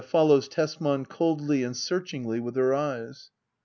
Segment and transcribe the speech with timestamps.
[0.01, 3.29] [FoUows Tesman coldli^ and searchingly with her eyes."